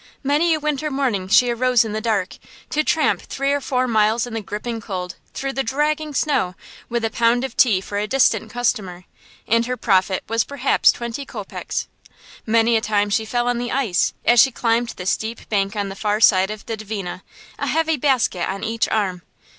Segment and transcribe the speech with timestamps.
[0.23, 2.39] Many a winter morning she arose in the dark,
[2.71, 6.55] to tramp three or four miles in the gripping cold, through the dragging snow,
[6.89, 9.05] with a pound of tea for a distant customer;
[9.47, 11.87] and her profit was perhaps twenty kopecks.
[12.47, 15.89] Many a time she fell on the ice, as she climbed the steep bank on
[15.89, 17.21] the far side of the Dvina,
[17.59, 19.21] a heavy basket on each arm.